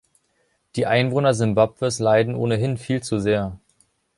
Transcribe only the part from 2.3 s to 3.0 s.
ohnehin